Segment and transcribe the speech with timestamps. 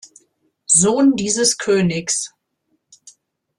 [0.65, 2.33] Sohn dieses Königs.